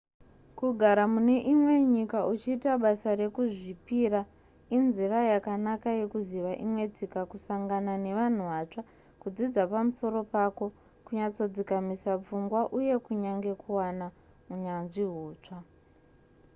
kugara 0.59 1.03
mune 1.13 1.35
imwe 1.53 1.75
nyika 1.93 2.19
uchiita 2.33 2.71
basa 2.83 3.09
rekuzvipira 3.21 4.19
inzira 4.77 5.17
yakanaka 5.31 5.89
yekuziva 5.99 6.51
imwe 6.65 6.83
tsika 6.93 7.21
kusangana 7.31 7.93
nevanhu 8.05 8.43
vatsva 8.51 8.81
kudzidza 9.21 9.63
pamusoro 9.71 10.19
pako 10.33 10.65
kunyatsodzikamisa 11.05 12.11
pfungwa 12.21 12.61
uye 12.77 12.95
kunyange 13.05 13.51
kuwana 13.61 14.05
unyanzvi 14.53 15.03
hutsva 15.13 15.57